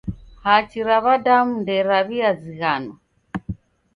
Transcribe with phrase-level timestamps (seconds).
[0.45, 2.95] Hachi ra w'adamu nderaw'iazighanwa.